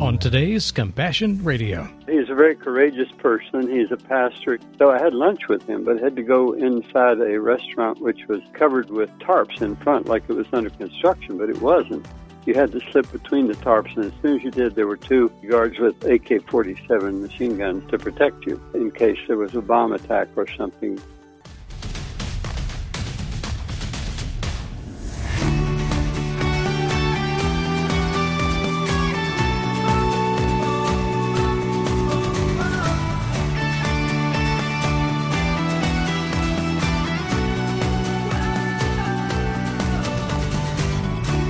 [0.00, 1.88] on today's Compassion Radio.
[2.06, 3.68] He's a very courageous person.
[3.68, 4.58] He's a pastor.
[4.78, 8.40] So I had lunch with him, but had to go inside a restaurant which was
[8.52, 12.06] covered with tarps in front like it was under construction, but it wasn't.
[12.44, 14.96] You had to slip between the tarps, and as soon as you did, there were
[14.96, 19.62] two guards with AK 47 machine guns to protect you in case there was a
[19.62, 21.00] bomb attack or something.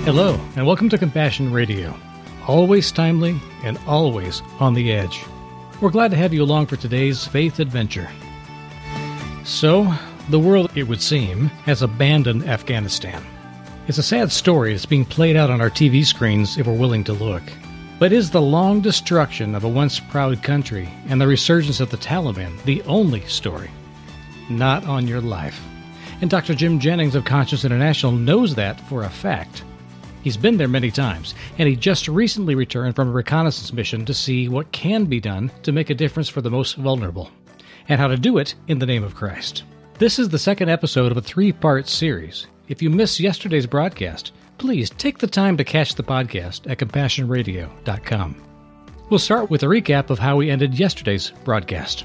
[0.06, 1.92] Hello, and welcome to Compassion Radio.
[2.46, 5.24] Always timely and always on the edge.
[5.80, 8.08] We're glad to have you along for today's faith adventure.
[9.42, 9.92] So,
[10.28, 13.20] the world, it would seem, has abandoned Afghanistan.
[13.88, 17.02] It's a sad story that's being played out on our TV screens if we're willing
[17.02, 17.42] to look.
[17.98, 21.96] But is the long destruction of a once proud country and the resurgence of the
[21.96, 23.72] Taliban the only story?
[24.48, 25.60] Not on your life.
[26.20, 26.54] And Dr.
[26.54, 29.64] Jim Jennings of Conscience International knows that for a fact.
[30.26, 34.12] He's been there many times, and he just recently returned from a reconnaissance mission to
[34.12, 37.30] see what can be done to make a difference for the most vulnerable,
[37.88, 39.62] and how to do it in the name of Christ.
[40.00, 42.48] This is the second episode of a three part series.
[42.66, 48.42] If you missed yesterday's broadcast, please take the time to catch the podcast at compassionradio.com.
[49.08, 52.04] We'll start with a recap of how we ended yesterday's broadcast.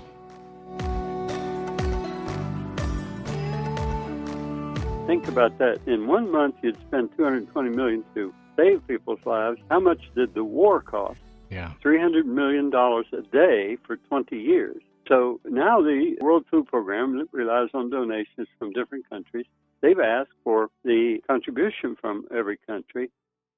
[5.07, 5.79] Think about that.
[5.87, 9.59] In one month, you'd spend 220 million to save people's lives.
[9.69, 11.19] How much did the war cost?
[11.49, 14.81] Yeah, 300 million dollars a day for 20 years.
[15.07, 19.45] So now the World Food Program relies on donations from different countries.
[19.81, 23.09] They've asked for the contribution from every country.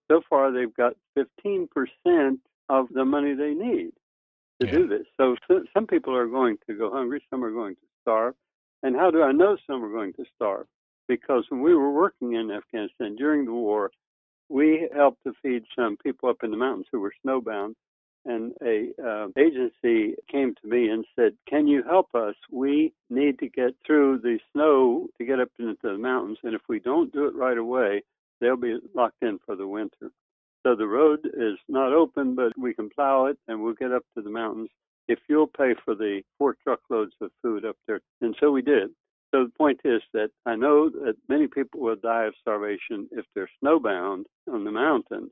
[0.09, 3.91] So far, they've got 15% of the money they need
[4.59, 4.71] to Yeah.
[4.71, 5.05] do this.
[5.17, 8.33] So, so some people are going to go hungry, some are going to starve.
[8.81, 10.65] And how do I know some are going to starve?
[11.07, 13.91] Because when we were working in Afghanistan during the war,
[14.49, 17.73] we helped to feed some people up in the mountains who were snowbound.
[18.25, 22.35] And a uh, agency came to me and said, "Can you help us?
[22.49, 26.61] We need to get through the snow to get up into the mountains, and if
[26.69, 28.03] we don't do it right away,
[28.39, 30.11] they'll be locked in for the winter."
[30.65, 34.03] So the road is not open, but we can plow it, and we'll get up
[34.15, 34.69] to the mountains
[35.09, 37.99] if you'll pay for the four truckloads of food up there.
[38.21, 38.91] And so we did.
[39.33, 43.25] So the point is that I know that many people will die of starvation if
[43.33, 45.31] they're snowbound on the mountains,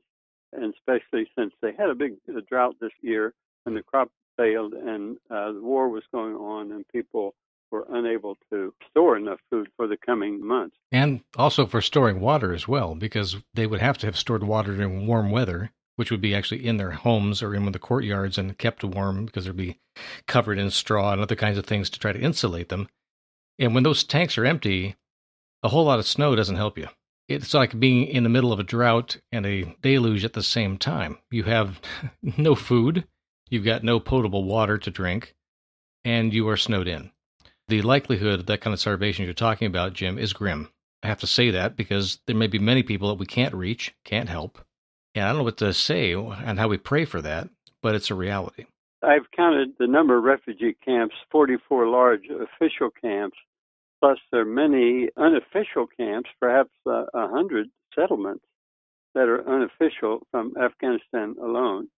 [0.52, 2.14] and especially since they had a big
[2.48, 3.32] drought this year
[3.64, 7.34] and the crop failed and uh, the war was going on and people
[7.70, 10.76] were unable to store enough food for the coming months.
[10.90, 14.74] and also for storing water as well, because they would have to have stored water
[14.74, 18.58] during warm weather, which would be actually in their homes or in the courtyards and
[18.58, 19.78] kept warm because they'd be
[20.26, 22.88] covered in straw and other kinds of things to try to insulate them.
[23.62, 24.96] And when those tanks are empty,
[25.62, 26.88] a whole lot of snow doesn't help you.
[27.28, 30.76] It's like being in the middle of a drought and a deluge at the same
[30.76, 31.18] time.
[31.30, 31.80] You have
[32.36, 33.06] no food,
[33.50, 35.36] you've got no potable water to drink,
[36.04, 37.12] and you are snowed in.
[37.68, 40.68] The likelihood of that kind of starvation you're talking about, Jim, is grim.
[41.04, 43.94] I have to say that because there may be many people that we can't reach,
[44.04, 44.58] can't help.
[45.14, 47.48] And I don't know what to say and how we pray for that,
[47.80, 48.66] but it's a reality.
[49.04, 53.36] I've counted the number of refugee camps, 44 large official camps,
[54.02, 58.44] plus there are many unofficial camps, perhaps uh, a hundred settlements
[59.14, 61.88] that are unofficial from Afghanistan alone.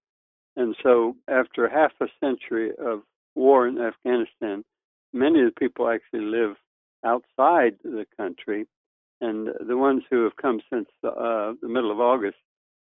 [0.54, 3.00] And so, after half a century of
[3.34, 4.64] war in Afghanistan,
[5.14, 6.56] many of the people actually live
[7.06, 8.66] outside the country.
[9.22, 12.36] And the ones who have come since uh, the middle of August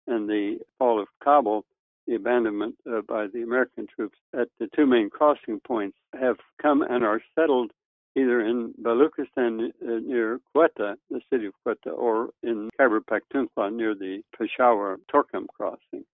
[0.07, 1.65] and the fall of Kabul,
[2.07, 6.83] the abandonment uh, by the American troops at the two main crossing points, have come
[6.83, 7.73] and are settled
[8.17, 13.95] either in Baluchistan uh, near Quetta, the city of Quetta, or in Khyber Pakhtunkhwa near
[13.95, 16.05] the Peshawar Torkham crossing.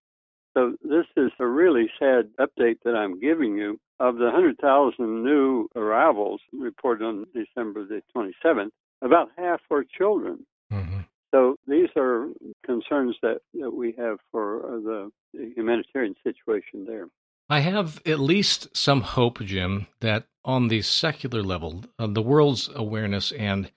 [0.55, 3.79] So this is a really sad update that I'm giving you.
[4.01, 8.71] Of the 100,000 new arrivals reported on December the 27th,
[9.01, 10.45] about half are children.
[10.73, 11.01] Mm-hmm.
[11.33, 12.29] So these are
[12.67, 17.07] concerns that, that we have for uh, the, the humanitarian situation there.
[17.53, 22.71] I have at least some hope, Jim, that on the secular level, uh, the world's
[22.75, 23.71] awareness and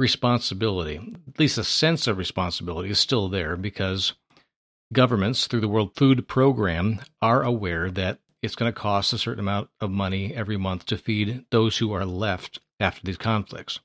[0.00, 0.96] responsibility,
[1.28, 4.14] at least a sense of responsibility, is still there because
[4.92, 9.44] governments, through the World Food Program, are aware that it's going to cost a certain
[9.44, 13.78] amount of money every month to feed those who are left after these conflicts.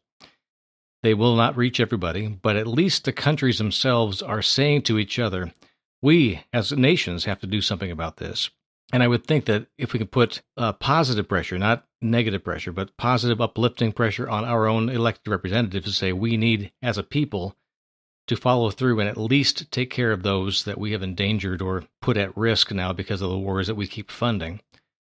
[1.04, 5.20] They will not reach everybody, but at least the countries themselves are saying to each
[5.20, 5.54] other,
[6.02, 8.50] We, as nations, have to do something about this.
[8.92, 12.72] And I would think that if we can put uh, positive pressure, not negative pressure,
[12.72, 17.04] but positive uplifting pressure on our own elected representatives to say we need, as a
[17.04, 17.56] people,
[18.28, 21.84] to follow through and at least take care of those that we have endangered or
[22.02, 24.62] put at risk now because of the wars that we keep funding.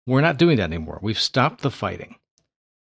[0.06, 1.00] We're not doing that anymore.
[1.02, 2.16] We've stopped the fighting.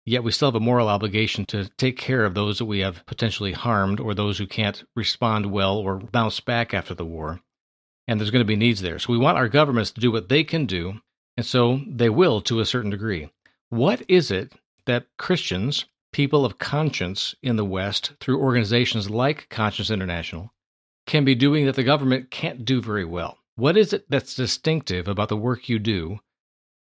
[0.05, 3.05] Yet we still have a moral obligation to take care of those that we have
[3.05, 7.41] potentially harmed or those who can't respond well or bounce back after the war.
[8.07, 8.99] And there's going to be needs there.
[8.99, 11.01] So we want our governments to do what they can do,
[11.37, 13.29] and so they will to a certain degree.
[13.69, 14.53] What is it
[14.85, 20.51] that Christians, people of conscience in the West, through organizations like Conscience International,
[21.05, 23.37] can be doing that the government can't do very well?
[23.55, 26.19] What is it that's distinctive about the work you do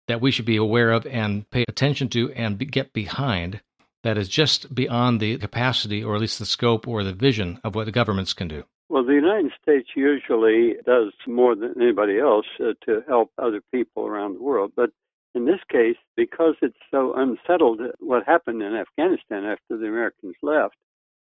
[0.06, 3.60] that we should be aware of and pay attention to and be, get behind
[4.04, 7.74] that is just beyond the capacity or at least the scope or the vision of
[7.74, 8.64] what the governments can do?
[8.88, 14.06] Well, the United States usually does more than anybody else uh, to help other people
[14.06, 14.72] around the world.
[14.74, 14.90] But
[15.34, 20.76] in this case, because it's so unsettled what happened in Afghanistan after the Americans left,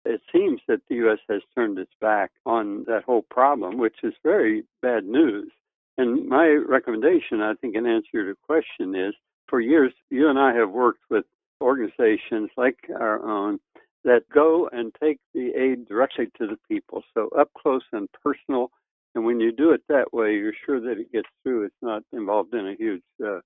[0.06, 1.17] it seems that the U.S.
[1.27, 5.51] has turned its back on that whole problem, which is very bad news.
[5.97, 9.15] And my recommendation, I think, in answer to your question is
[9.47, 11.25] for years, you and I have worked with
[11.61, 13.59] organizations like our own
[14.06, 17.04] that go and take the aid directly to the people.
[17.13, 18.69] So up close and personal.
[19.16, 21.66] And when you do it that way, you're sure that it gets through.
[21.66, 23.40] It's not involved in a huge uh,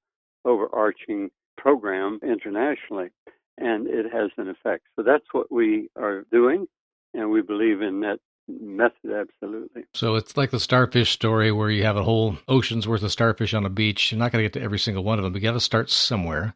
[0.45, 3.09] overarching program internationally.
[3.57, 4.83] And it has an effect.
[4.95, 6.67] So that's what we are doing.
[7.13, 9.85] And we believe in that method absolutely.
[9.93, 13.53] So it's like the starfish story where you have a whole ocean's worth of starfish
[13.53, 14.11] on a beach.
[14.11, 15.59] You're not going to get to every single one of them, but you got to
[15.59, 16.55] start somewhere.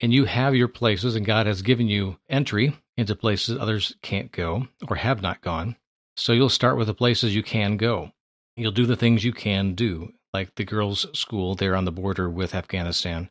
[0.00, 4.30] And you have your places, and God has given you entry into places others can't
[4.30, 5.76] go or have not gone.
[6.16, 8.12] So you'll start with the places you can go.
[8.56, 12.28] You'll do the things you can do, like the girls' school there on the border
[12.28, 13.30] with Afghanistan.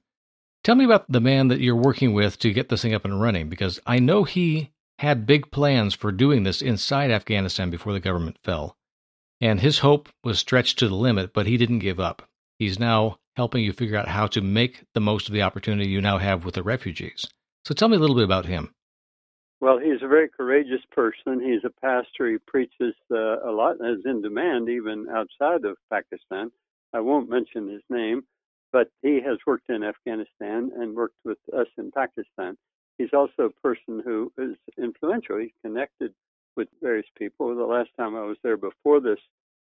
[0.64, 3.22] Tell me about the man that you're working with to get this thing up and
[3.22, 8.00] running, because I know he had big plans for doing this inside Afghanistan before the
[8.00, 8.76] government fell.
[9.40, 12.28] And his hope was stretched to the limit, but he didn't give up.
[12.58, 16.02] He's now helping you figure out how to make the most of the opportunity you
[16.02, 17.26] now have with the refugees.
[17.64, 18.74] So tell me a little bit about him.
[19.62, 21.40] Well, he's a very courageous person.
[21.40, 22.30] He's a pastor.
[22.30, 26.52] He preaches uh, a lot and is in demand even outside of Pakistan.
[26.94, 28.24] I won't mention his name,
[28.74, 32.58] but he has worked in Afghanistan and worked with us in Pakistan
[32.98, 35.38] he's also a person who is influential.
[35.38, 36.14] He's connected
[36.56, 37.56] with various people.
[37.56, 39.20] The last time I was there before this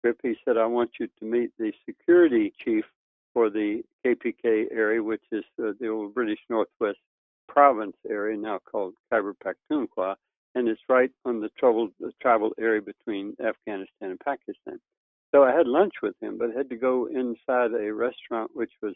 [0.01, 2.85] trip, he said, I want you to meet the security chief
[3.33, 6.99] for the KPK area, which is uh, the old British Northwest
[7.47, 10.15] province area, now called Khyber Pakhtunkhwa,
[10.55, 14.79] and it's right on the troubled the travel area between Afghanistan and Pakistan.
[15.33, 18.93] So I had lunch with him, but had to go inside a restaurant which was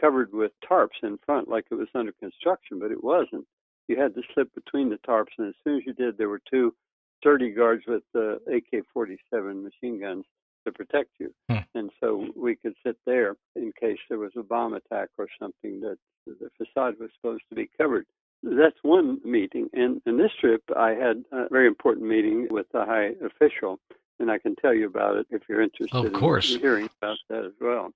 [0.00, 3.46] covered with tarps in front, like it was under construction, but it wasn't
[3.88, 6.40] you had to slip between the tarps, and as soon as you did, there were
[6.50, 6.74] two
[7.18, 10.24] sturdy guards with uh, AK-47 machine guns
[10.66, 11.58] to protect you, hmm.
[11.74, 15.80] and so we could sit there in case there was a bomb attack or something
[15.80, 15.96] that
[16.26, 18.06] the facade was supposed to be covered.
[18.42, 22.84] That's one meeting, and in this trip, I had a very important meeting with a
[22.84, 23.80] high official,
[24.20, 26.04] and I can tell you about it if you're interested.
[26.04, 27.92] Of course, in hearing about that as well.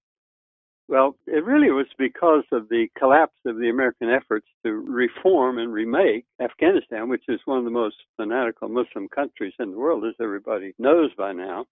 [0.90, 5.72] Well, it really was because of the collapse of the American efforts to reform and
[5.72, 10.14] remake Afghanistan, which is one of the most fanatical Muslim countries in the world, as
[10.20, 11.66] everybody knows by now,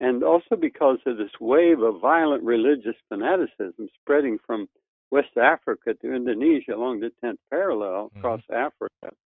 [0.00, 4.68] and also because of this wave of violent religious fanaticism spreading from
[5.10, 8.18] West Africa to Indonesia along the 10th parallel mm-hmm.
[8.18, 8.66] across mm-hmm.
[8.66, 9.16] Africa.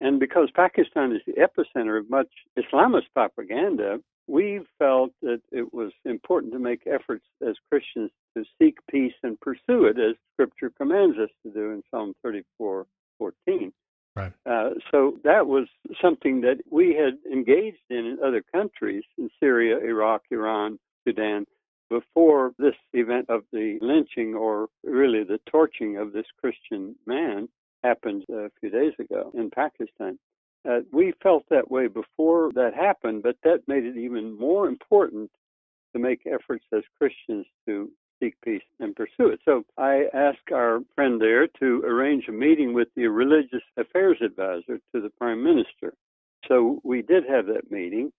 [0.00, 2.28] And because Pakistan is the epicenter of much
[2.58, 8.76] Islamist propaganda, we felt that it was important to make efforts as Christians to seek
[8.90, 12.84] peace and pursue it, as Scripture commands us to do in Psalm 34 14.
[12.84, 12.86] Right.
[14.48, 15.66] Uh, so that was
[16.00, 21.46] something that we had engaged in in other countries, in Syria, Iraq, Iran, Sudan,
[21.90, 27.48] before this event of the lynching or really the torching of this Christian man
[27.82, 30.18] happened a few days ago in Pakistan.
[30.68, 35.30] Uh, we felt that way before that happened, but that made it even more important
[35.92, 39.40] to make efforts as Christians to seek peace and pursue it.
[39.44, 44.80] So I asked our friend there to arrange a meeting with the religious affairs advisor
[44.94, 45.94] to the prime minister.
[46.48, 48.12] So we did have that meeting.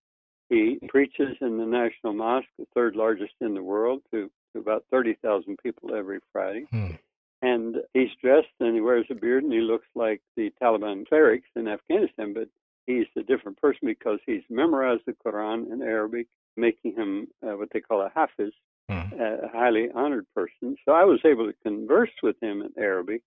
[0.50, 4.86] He preaches in the National Mosque, the third largest in the world, to, to about
[4.92, 6.66] 30,000 people every Friday.
[6.72, 6.96] Hmm
[7.42, 11.48] and he's dressed and he wears a beard and he looks like the Taliban clerics
[11.56, 12.50] in Afghanistan, but
[12.86, 17.70] he's a different person because he's memorized the Quran in Arabic making him uh, what
[17.72, 18.52] they call a hafiz,
[18.90, 19.20] mm.
[19.20, 20.76] a highly honored person.
[20.86, 23.22] So I was able to converse with him in Arabic.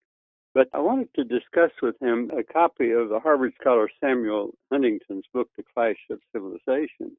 [0.52, 5.26] But I wanted to discuss with him a copy of the Harvard scholar Samuel Huntington's
[5.32, 7.16] book, The Clash of Civilizations,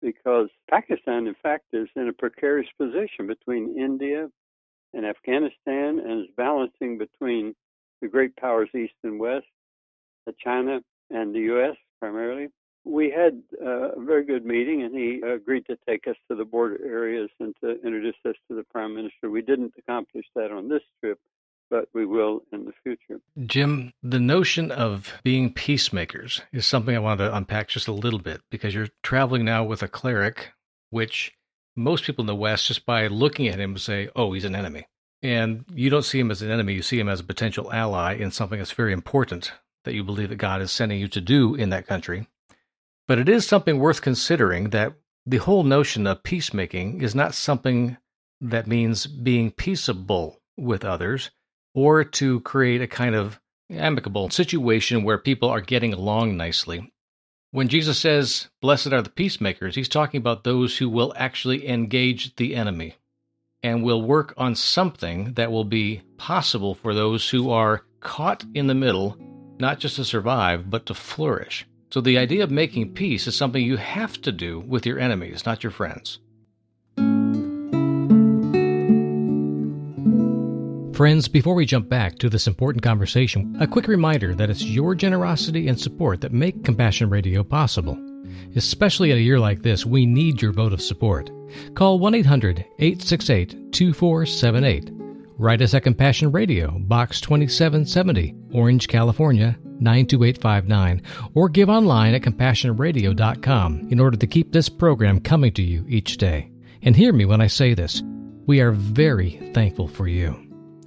[0.00, 4.28] because Pakistan, in fact, is in a precarious position between India
[4.94, 7.54] and Afghanistan and is balancing between
[8.00, 9.44] the great powers east and west,
[10.38, 10.80] China
[11.10, 11.76] and the U.S.
[12.00, 12.48] primarily
[12.86, 16.44] we had uh, a very good meeting, and he agreed to take us to the
[16.44, 19.28] border areas and to introduce us to the prime minister.
[19.28, 21.18] We didn't accomplish that on this trip,
[21.68, 23.20] but we will in the future.
[23.44, 28.20] Jim, the notion of being peacemakers is something I want to unpack just a little
[28.20, 30.52] bit because you're traveling now with a cleric,
[30.90, 31.32] which
[31.74, 34.86] most people in the West, just by looking at him, say, oh, he's an enemy.
[35.22, 38.14] And you don't see him as an enemy, you see him as a potential ally
[38.14, 39.52] in something that's very important
[39.84, 42.28] that you believe that God is sending you to do in that country.
[43.08, 44.94] But it is something worth considering that
[45.24, 47.96] the whole notion of peacemaking is not something
[48.40, 51.30] that means being peaceable with others
[51.74, 56.92] or to create a kind of amicable situation where people are getting along nicely.
[57.50, 62.34] When Jesus says, Blessed are the peacemakers, he's talking about those who will actually engage
[62.36, 62.96] the enemy
[63.62, 68.66] and will work on something that will be possible for those who are caught in
[68.66, 69.16] the middle,
[69.58, 71.66] not just to survive, but to flourish.
[71.90, 75.46] So the idea of making peace is something you have to do with your enemies,
[75.46, 76.18] not your friends.
[80.96, 84.94] Friends, before we jump back to this important conversation, a quick reminder that it's your
[84.94, 87.98] generosity and support that make Compassion Radio possible.
[88.56, 91.30] Especially at a year like this, we need your vote of support.
[91.74, 95.05] Call 1 800 868 2478.
[95.38, 101.02] Write us at Compassion Radio, Box 2770, Orange, California 92859
[101.34, 106.16] or give online at compassionradio.com in order to keep this program coming to you each
[106.16, 106.50] day.
[106.82, 108.02] And hear me when I say this
[108.46, 110.36] we are very thankful for you,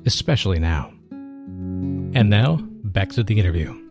[0.06, 0.94] especially now.
[1.12, 3.89] And now, back to the interview.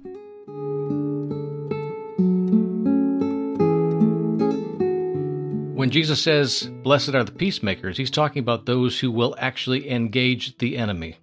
[5.78, 10.58] When Jesus says, Blessed are the peacemakers, he's talking about those who will actually engage
[10.58, 11.18] the enemy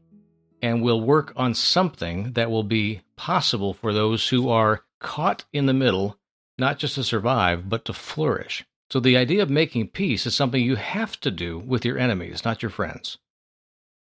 [0.61, 5.65] and will work on something that will be possible for those who are caught in
[5.65, 6.17] the middle,
[6.57, 8.63] not just to survive, but to flourish.
[8.89, 12.45] So the idea of making peace is something you have to do with your enemies,
[12.45, 13.17] not your friends.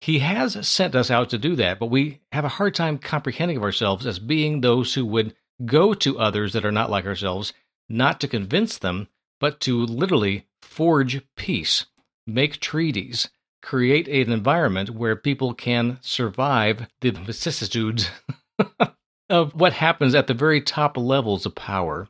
[0.01, 3.55] He has sent us out to do that, but we have a hard time comprehending
[3.55, 7.53] of ourselves as being those who would go to others that are not like ourselves,
[7.87, 9.07] not to convince them,
[9.43, 11.87] but to literally forge peace,
[12.25, 13.29] make treaties,
[13.61, 18.09] create an environment where people can survive the vicissitudes
[19.29, 22.07] of what happens at the very top levels of power.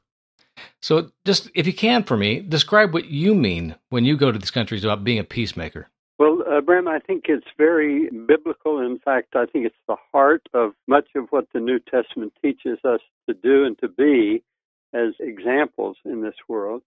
[0.80, 4.38] So, just if you can for me, describe what you mean when you go to
[4.38, 5.90] these countries about being a peacemaker.
[6.20, 8.80] Well, uh, Bram, I think it's very biblical.
[8.80, 12.78] In fact, I think it's the heart of much of what the New Testament teaches
[12.86, 14.44] us to do and to be
[14.94, 16.84] as examples in this world.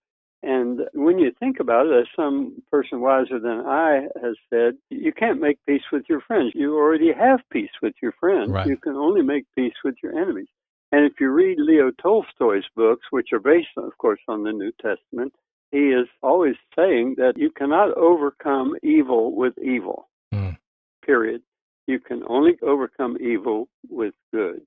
[0.47, 5.13] And when you think about it, as some person wiser than I has said, you
[5.13, 6.53] can't make peace with your friends.
[6.55, 8.51] You already have peace with your friends.
[8.51, 8.69] Right.
[8.69, 10.47] You can only make peace with your enemies.
[10.93, 14.71] And if you read Leo Tolstoy's books, which are based, of course, on the New
[14.81, 15.35] Testament,
[15.73, 20.09] he is always saying that you cannot overcome evil with evil.
[20.33, 20.57] Mm.
[21.05, 21.43] Period.
[21.89, 24.63] You can only overcome evil with good.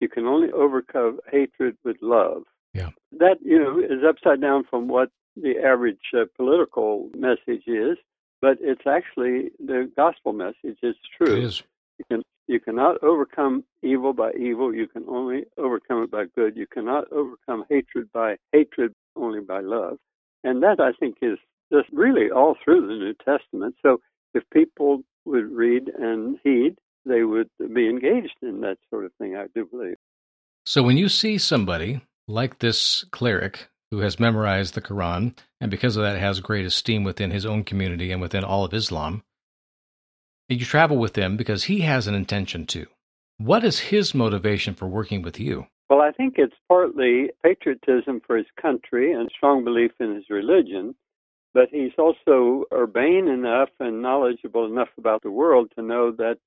[0.00, 2.42] You can only overcome hatred with love.
[2.76, 2.90] Yeah.
[3.18, 7.96] That, you know, is upside down from what the average uh, political message is,
[8.40, 10.78] but it's actually the gospel message.
[10.82, 11.36] It's true.
[11.36, 11.62] It is.
[11.98, 14.72] You can you cannot overcome evil by evil.
[14.72, 16.56] You can only overcome it by good.
[16.56, 19.98] You cannot overcome hatred by hatred, only by love.
[20.44, 21.38] And that I think is
[21.72, 23.74] just really all through the New Testament.
[23.82, 24.00] So
[24.32, 29.36] if people would read and heed, they would be engaged in that sort of thing,
[29.36, 29.96] I do believe.
[30.64, 35.96] So when you see somebody like this cleric who has memorized the Quran and because
[35.96, 39.22] of that has great esteem within his own community and within all of Islam.
[40.48, 42.86] You travel with him because he has an intention to.
[43.38, 45.66] What is his motivation for working with you?
[45.90, 50.94] Well, I think it's partly patriotism for his country and strong belief in his religion,
[51.54, 56.38] but he's also urbane enough and knowledgeable enough about the world to know that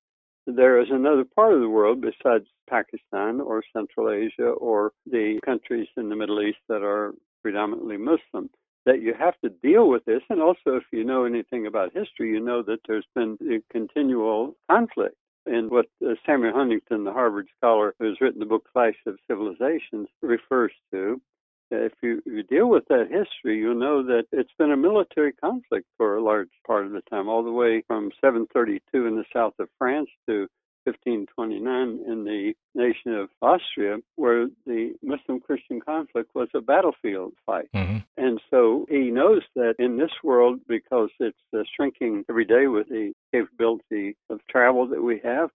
[0.45, 5.87] there is another part of the world besides Pakistan or Central Asia or the countries
[5.97, 8.49] in the Middle East that are predominantly Muslim
[8.85, 10.21] that you have to deal with this.
[10.29, 14.55] And also, if you know anything about history, you know that there's been a continual
[14.69, 15.15] conflict.
[15.45, 19.17] And what uh, Samuel Huntington, the Harvard scholar who has written the book Clash of
[19.27, 21.21] Civilizations, refers to
[21.71, 25.87] if you, you deal with that history, you'll know that it's been a military conflict
[25.97, 29.53] for a large part of the time, all the way from 732 in the south
[29.59, 30.47] of France to
[30.85, 37.69] 1529 in the nation of Austria, where the Muslim Christian conflict was a battlefield fight.
[37.75, 37.97] Mm-hmm.
[38.17, 42.87] And so he knows that in this world, because it's uh, shrinking every day with
[42.89, 45.49] the capability of travel that we have,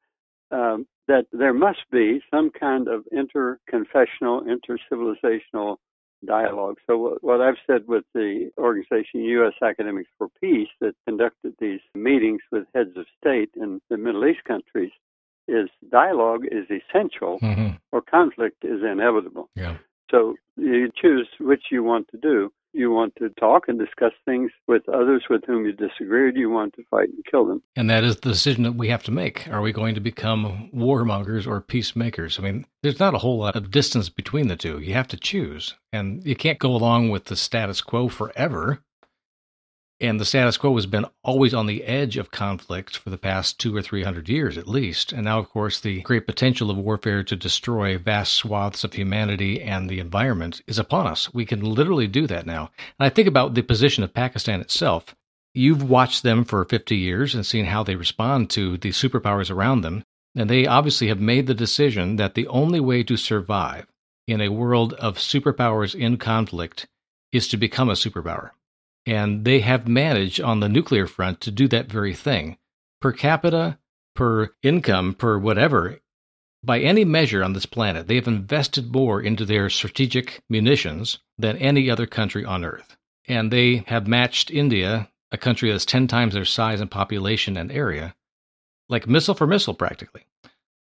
[0.50, 5.76] um, that there must be some kind of interconfessional, intercivilizational
[6.24, 6.76] dialogue.
[6.86, 9.54] So what I've said with the organization U.S.
[9.62, 14.44] Academics for Peace that conducted these meetings with heads of state in the Middle East
[14.44, 14.92] countries
[15.46, 17.76] is dialogue is essential mm-hmm.
[17.92, 19.50] or conflict is inevitable.
[19.54, 19.76] Yeah.
[20.10, 22.52] So you choose which you want to do.
[22.76, 26.40] You want to talk and discuss things with others with whom you disagree, or do
[26.40, 27.62] you want to fight and kill them?
[27.76, 29.48] And that is the decision that we have to make.
[29.48, 32.36] Are we going to become warmongers or peacemakers?
[32.38, 34.80] I mean, there's not a whole lot of distance between the two.
[34.80, 35.74] You have to choose.
[35.92, 38.82] And you can't go along with the status quo forever
[40.06, 43.58] and the status quo has been always on the edge of conflict for the past
[43.58, 45.12] two or three hundred years at least.
[45.12, 49.60] And now, of course, the great potential of warfare to destroy vast swaths of humanity
[49.62, 51.32] and the environment is upon us.
[51.32, 52.70] We can literally do that now.
[52.98, 55.14] And I think about the position of Pakistan itself.
[55.54, 59.82] You've watched them for 50 years and seen how they respond to the superpowers around
[59.82, 60.04] them.
[60.34, 63.86] And they obviously have made the decision that the only way to survive
[64.26, 66.86] in a world of superpowers in conflict
[67.32, 68.50] is to become a superpower.
[69.06, 72.56] And they have managed on the nuclear front to do that very thing.
[73.00, 73.78] Per capita,
[74.14, 76.00] per income, per whatever,
[76.64, 81.58] by any measure on this planet, they have invested more into their strategic munitions than
[81.58, 82.96] any other country on Earth.
[83.28, 87.70] And they have matched India, a country that's 10 times their size and population and
[87.70, 88.14] area,
[88.88, 90.26] like missile for missile practically.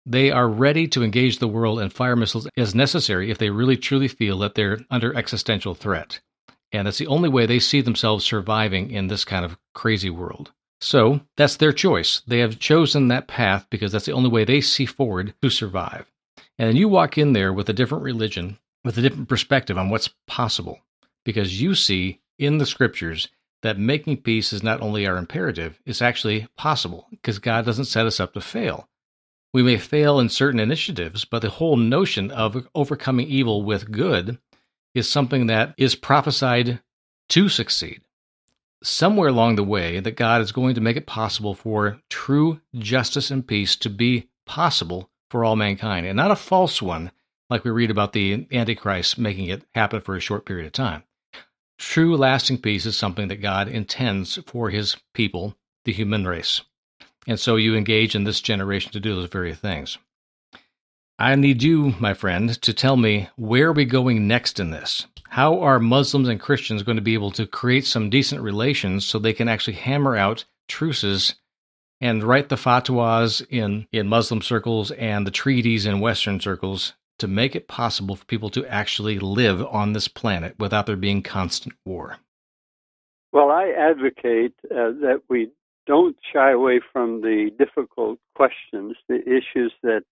[0.04, 3.76] They are ready to engage the world and fire missiles as necessary if they really
[3.76, 6.20] truly feel that they're under existential threat.
[6.72, 10.52] And that's the only way they see themselves surviving in this kind of crazy world.
[10.80, 12.20] So that's their choice.
[12.26, 16.06] They have chosen that path because that's the only way they see forward to survive.
[16.58, 20.10] And you walk in there with a different religion, with a different perspective on what's
[20.26, 20.80] possible,
[21.24, 23.28] because you see in the scriptures
[23.62, 28.06] that making peace is not only our imperative, it's actually possible, because God doesn't set
[28.06, 28.88] us up to fail.
[29.52, 34.38] We may fail in certain initiatives, but the whole notion of overcoming evil with good
[34.98, 36.80] is something that is prophesied
[37.30, 38.02] to succeed.
[38.82, 43.30] Somewhere along the way, that God is going to make it possible for true justice
[43.30, 47.10] and peace to be possible for all mankind, and not a false one
[47.50, 51.02] like we read about the Antichrist making it happen for a short period of time.
[51.78, 56.62] True lasting peace is something that God intends for his people, the human race.
[57.26, 59.98] And so you engage in this generation to do those very things.
[61.20, 65.08] I need you, my friend, to tell me where are we going next in this?
[65.30, 69.18] How are Muslims and Christians going to be able to create some decent relations so
[69.18, 71.34] they can actually hammer out truces
[72.00, 77.26] and write the fatwas in, in Muslim circles and the treaties in Western circles to
[77.26, 81.74] make it possible for people to actually live on this planet without there being constant
[81.84, 82.18] war?
[83.32, 85.50] Well, I advocate uh, that we
[85.84, 90.04] don't shy away from the difficult questions, the issues that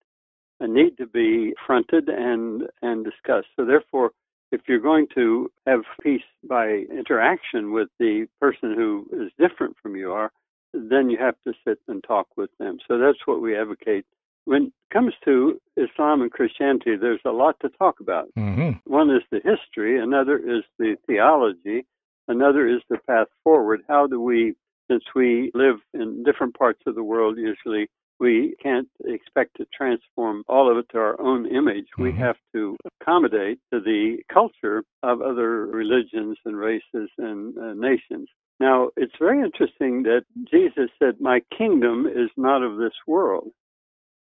[0.61, 3.49] need to be fronted and and discussed.
[3.57, 4.13] So therefore,
[4.53, 9.97] if you're going to have peace by interaction with the person who is different from
[9.97, 10.31] you are,
[10.73, 12.79] then you have to sit and talk with them.
[12.87, 14.05] So that's what we advocate.
[14.45, 18.29] When it comes to Islam and Christianity, there's a lot to talk about.
[18.39, 18.91] Mm-hmm.
[18.91, 21.85] One is the history, another is the theology,
[22.29, 23.83] another is the path forward.
[23.89, 24.55] How do we,
[24.89, 30.43] since we live in different parts of the world usually, we can't expect to transform
[30.49, 31.87] all of it to our own image.
[31.95, 32.03] Mm-hmm.
[32.03, 38.29] We have to accommodate to the culture of other religions and races and uh, nations.
[38.59, 43.51] Now, it's very interesting that Jesus said, My kingdom is not of this world.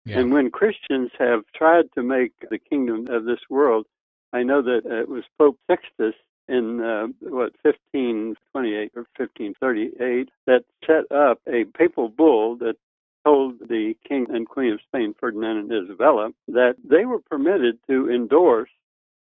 [0.05, 0.19] Yeah.
[0.19, 3.85] And when Christians have tried to make the kingdom of this world,
[4.33, 6.15] I know that it was Pope Sixtus
[6.47, 12.75] in uh, what 1528 or 1538 that set up a papal bull that
[13.27, 18.09] told the King and Queen of Spain, Ferdinand and Isabella, that they were permitted to
[18.09, 18.69] endorse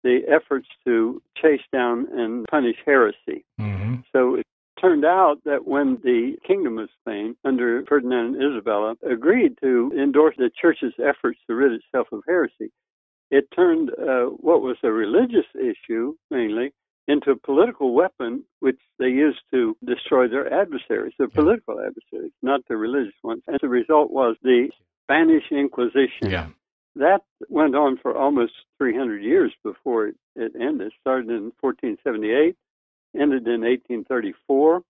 [0.04, 3.45] the efforts to chase down and punish heresy.
[3.60, 3.95] Mm-hmm.
[4.12, 4.45] So it
[4.80, 10.36] turned out that when the Kingdom of Spain, under Ferdinand and Isabella, agreed to endorse
[10.38, 12.71] the Church's efforts to rid itself of heresy,
[13.32, 16.73] it turned uh, what was a religious issue mainly
[17.08, 21.36] into a political weapon which they used to destroy their adversaries, their yeah.
[21.36, 23.41] political adversaries, not the religious ones.
[23.48, 24.70] And the result was the
[25.04, 26.30] Spanish Inquisition.
[26.30, 26.48] Yeah.
[26.96, 30.88] that went on for almost 300 years before it, it ended.
[30.88, 32.56] It started in 1478,
[33.15, 34.82] ended in 1834.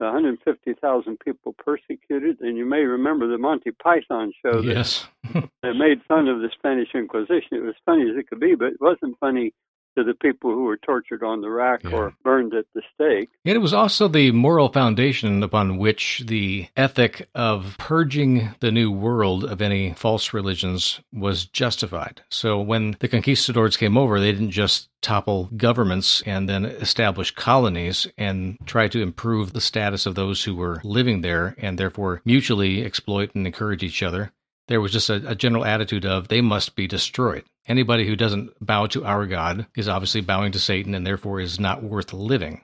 [0.00, 4.60] 150,000 people persecuted, and you may remember the Monty Python show.
[4.60, 7.48] Yes, that made fun of the Spanish Inquisition.
[7.50, 9.52] It was funny as it could be, but it wasn't funny
[9.98, 11.90] to the people who were tortured on the rack yeah.
[11.90, 13.30] or burned at the stake.
[13.44, 18.92] And it was also the moral foundation upon which the ethic of purging the New
[18.92, 22.22] World of any false religions was justified.
[22.30, 28.06] So when the conquistadors came over, they didn't just topple governments and then establish colonies
[28.16, 32.84] and try to improve the status of those who were living there and therefore mutually
[32.84, 34.30] exploit and encourage each other.
[34.68, 37.44] There was just a, a general attitude of they must be destroyed.
[37.68, 41.60] Anybody who doesn't bow to our God is obviously bowing to Satan and therefore is
[41.60, 42.62] not worth living.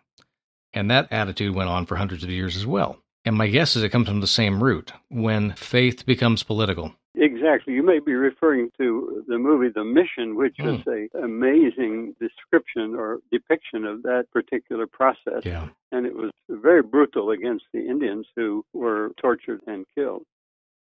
[0.73, 2.99] And that attitude went on for hundreds of years as well.
[3.27, 6.95] And my guess is it comes from the same root when faith becomes political.
[7.15, 7.75] Exactly.
[7.75, 10.81] You may be referring to the movie The Mission, which mm.
[10.81, 15.45] is a amazing description or depiction of that particular process.
[15.45, 15.69] Yeah.
[15.93, 20.25] And it was very brutal against the Indians who were tortured and killed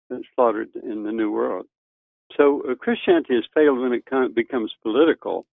[0.08, 1.66] and slaughtered in the New World.
[2.36, 5.46] So uh, Christianity has failed when it becomes political.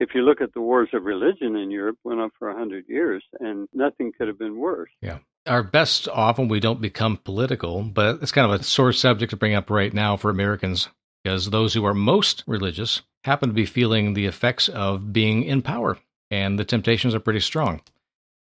[0.00, 2.88] If you look at the wars of religion in Europe, went on for a hundred
[2.88, 4.90] years, and nothing could have been worse.
[5.00, 5.18] Yeah.
[5.46, 9.36] Our best often we don't become political, but it's kind of a sore subject to
[9.36, 10.88] bring up right now for Americans
[11.22, 15.62] because those who are most religious happen to be feeling the effects of being in
[15.62, 15.98] power,
[16.30, 17.80] and the temptations are pretty strong.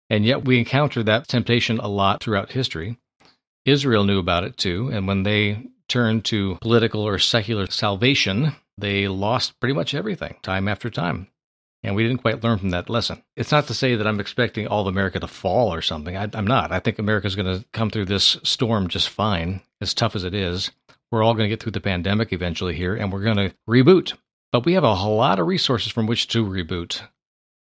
[0.10, 2.98] And yet we encounter that temptation a lot throughout history.
[3.66, 9.08] Israel knew about it too, and when they turned to political or secular salvation, they
[9.08, 11.28] lost pretty much everything time after time.
[11.84, 13.22] And we didn't quite learn from that lesson.
[13.36, 16.18] It's not to say that I'm expecting all of America to fall or something.
[16.18, 16.72] I, am not.
[16.72, 20.34] I think America's going to come through this storm just fine, as tough as it
[20.34, 20.72] is.
[21.12, 24.14] We're all going to get through the pandemic eventually here, and we're going to reboot.
[24.52, 27.02] But we have a whole lot of resources from which to reboot.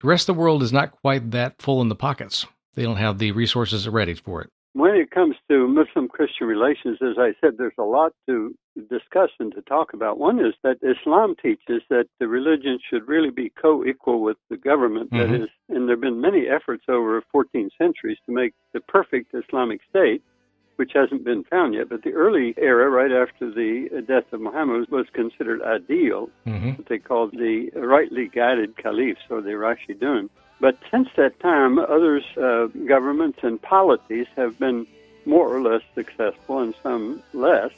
[0.01, 2.47] The rest of the world is not quite that full in the pockets.
[2.75, 6.99] They don't have the resources ready for it when it comes to Muslim Christian relations,
[7.03, 8.55] as I said, there's a lot to
[8.91, 10.19] discuss and to talk about.
[10.19, 14.57] One is that Islam teaches that the religion should really be co equal with the
[14.57, 15.11] government.
[15.11, 15.33] Mm-hmm.
[15.33, 19.35] That is, and there have been many efforts over 14 centuries to make the perfect
[19.35, 20.23] Islamic state,
[20.77, 21.89] which hasn't been found yet.
[21.89, 26.71] But the early era, right after the death of Muhammad, was considered ideal, mm-hmm.
[26.71, 30.29] what they called the rightly guided caliphs or the Rashidun.
[30.61, 34.87] But since that time, others, uh, governments and polities have been
[35.25, 37.71] more or less successful and some less.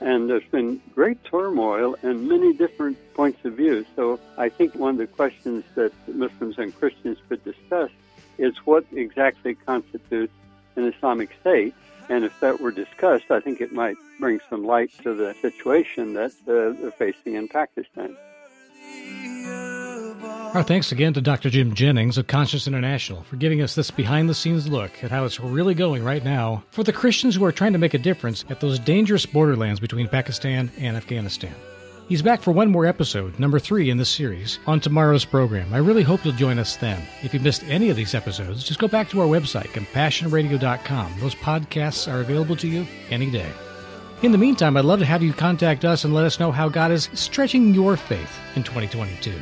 [0.00, 3.86] And there's been great turmoil and many different points of view.
[3.94, 7.90] So I think one of the questions that Muslims and Christians could discuss
[8.38, 10.32] is what exactly constitutes
[10.74, 11.74] an Islamic state.
[12.08, 16.14] And if that were discussed, I think it might bring some light to the situation
[16.14, 18.16] that uh, they're facing in Pakistan.
[20.56, 21.50] Our thanks again to Dr.
[21.50, 25.26] Jim Jennings of Conscience International for giving us this behind the scenes look at how
[25.26, 28.42] it's really going right now for the Christians who are trying to make a difference
[28.48, 31.54] at those dangerous borderlands between Pakistan and Afghanistan.
[32.08, 35.74] He's back for one more episode, number three in this series, on tomorrow's program.
[35.74, 37.02] I really hope you'll join us then.
[37.22, 41.20] If you missed any of these episodes, just go back to our website, compassionradio.com.
[41.20, 43.52] Those podcasts are available to you any day.
[44.22, 46.70] In the meantime, I'd love to have you contact us and let us know how
[46.70, 49.34] God is stretching your faith in 2022.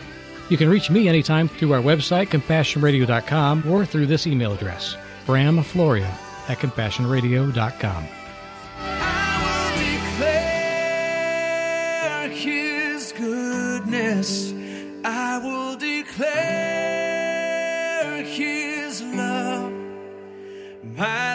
[0.48, 6.10] You can reach me anytime through our website, compassionradio.com, or through this email address, bramfloria
[6.48, 8.06] at compassionradio.com.
[15.06, 16.24] I will declare
[18.24, 19.72] his love.
[20.96, 21.33] My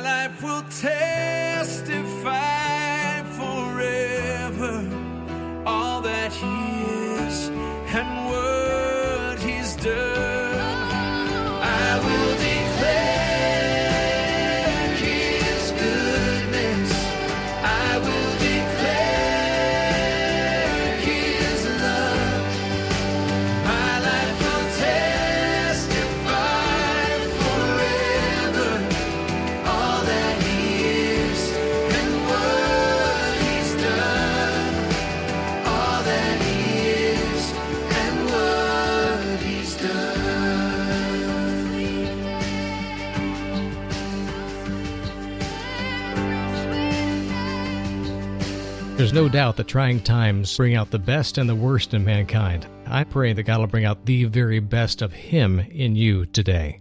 [49.09, 52.67] There's no doubt that trying times bring out the best and the worst in mankind.
[52.85, 56.77] I pray that God will bring out the very best of Him in you today.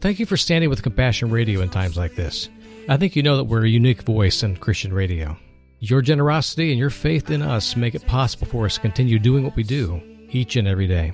[0.00, 2.48] Thank you for standing with Compassion Radio in times like this.
[2.88, 5.36] I think you know that we're a unique voice in Christian radio.
[5.78, 9.44] Your generosity and your faith in us make it possible for us to continue doing
[9.44, 11.12] what we do each and every day.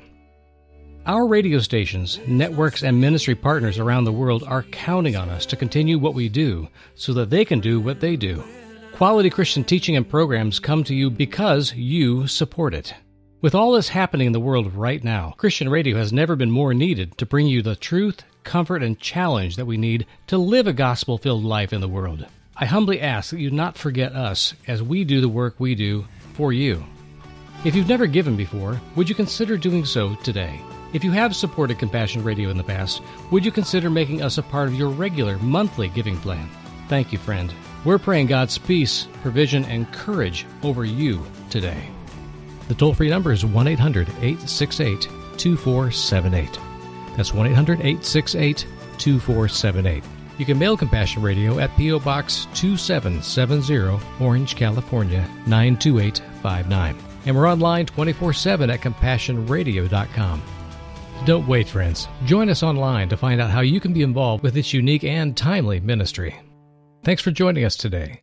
[1.05, 5.57] Our radio stations, networks, and ministry partners around the world are counting on us to
[5.57, 8.43] continue what we do so that they can do what they do.
[9.03, 12.95] Quality Christian teaching and programs come to you because you support it.
[13.41, 16.73] With all this happening in the world right now, Christian radio has never been more
[16.73, 20.73] needed to bring you the truth, comfort, and challenge that we need to live a
[20.73, 22.25] gospel filled life in the world.
[22.57, 26.07] I humbly ask that you not forget us as we do the work we do
[26.35, 26.85] for you.
[27.65, 30.61] If you've never given before, would you consider doing so today?
[30.93, 34.45] If you have supported Compassion Radio in the past, would you consider making us a
[34.45, 36.49] part of your regular monthly giving plan?
[36.87, 37.53] Thank you, friend.
[37.85, 41.89] We're praying God's peace, provision, and courage over you today.
[42.69, 46.59] The toll free number is 1 800 868 2478.
[47.17, 48.67] That's 1 800 868
[48.99, 50.05] 2478.
[50.39, 51.99] You can mail Compassion Radio at P.O.
[51.99, 56.97] Box 2770, Orange, California 92859.
[57.27, 60.43] And we're online 24 7 at CompassionRadio.com.
[61.25, 62.09] Don't wait, friends.
[62.25, 65.37] Join us online to find out how you can be involved with this unique and
[65.37, 66.37] timely ministry.
[67.05, 68.22] Thanks for joining us today.